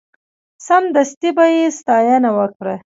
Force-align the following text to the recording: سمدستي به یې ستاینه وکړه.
سمدستي 0.67 1.29
به 1.37 1.45
یې 1.55 1.65
ستاینه 1.79 2.29
وکړه. 2.37 2.75